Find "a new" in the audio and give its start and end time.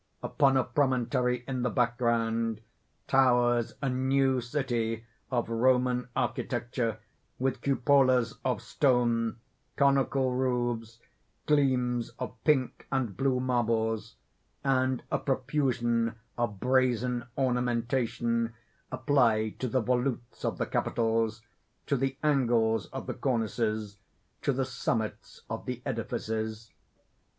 3.83-4.41